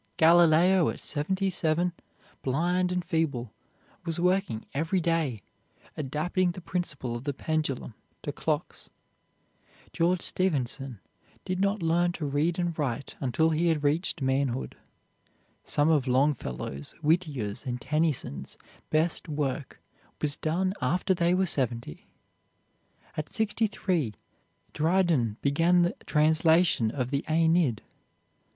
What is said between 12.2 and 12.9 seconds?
read and